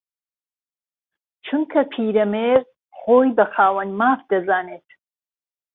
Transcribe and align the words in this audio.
چونکە 1.45 1.81
پیرەمێرد 1.91 2.67
خۆی 2.97 3.29
بە 3.37 3.45
خاوەن 3.53 3.89
ماف 3.99 4.19
دەزانێت 4.31 4.87